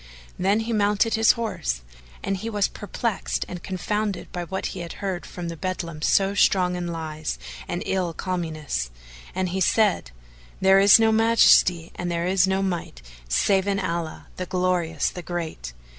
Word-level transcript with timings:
"[FN#438] 0.01 0.33
Then 0.39 0.59
he 0.61 0.73
mounted 0.73 1.13
his 1.13 1.31
horse, 1.33 1.81
and 2.23 2.37
he 2.37 2.49
was 2.49 2.67
perplexed 2.67 3.45
and 3.47 3.61
confounded 3.61 4.31
by 4.31 4.45
what 4.45 4.65
he 4.73 4.79
had 4.79 4.93
heard 4.93 5.27
from 5.27 5.47
the 5.47 5.55
beldam 5.55 6.01
so 6.01 6.33
strong 6.33 6.75
in 6.75 6.87
lies 6.87 7.37
and 7.67 7.83
ill 7.85 8.11
calumnies, 8.11 8.89
and 9.35 9.49
he 9.49 9.61
said, 9.61 10.09
"There 10.59 10.79
is 10.79 10.97
no 10.99 11.11
Majesty 11.11 11.91
and 11.93 12.09
there 12.11 12.25
is 12.25 12.47
no 12.47 12.63
Might 12.63 13.03
save 13.29 13.67
in 13.67 13.79
Allah, 13.79 14.25
the 14.37 14.47
Glorious, 14.47 15.07
the 15.11 15.21
Great! 15.21 15.71